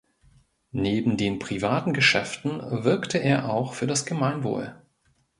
Neben 0.73 1.15
den 1.15 1.37
privaten 1.37 1.93
Geschäften 1.93 2.59
wirkte 2.83 3.19
er 3.19 3.51
auch 3.53 3.75
für 3.75 3.85
das 3.85 4.03
Gemeinwohl. 4.03 4.73